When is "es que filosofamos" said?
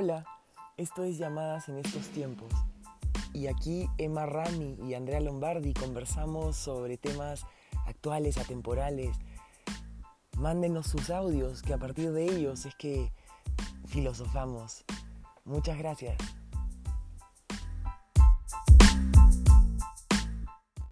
12.64-14.84